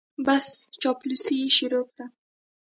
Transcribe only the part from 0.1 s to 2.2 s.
بس چاپلوسي یې شروع کړه.